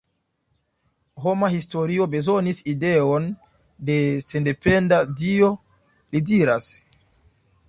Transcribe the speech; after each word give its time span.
Homa 1.25 1.49
historio 1.55 2.07
bezonis 2.15 2.63
ideon 2.73 3.29
de 3.91 4.01
sendependa 4.31 5.03
Dio, 5.23 5.55
li 6.17 6.25
diras. 6.33 6.71